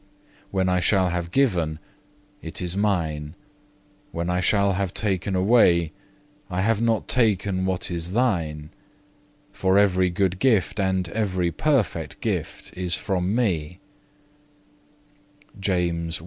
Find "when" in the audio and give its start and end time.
0.49-0.67, 4.11-4.31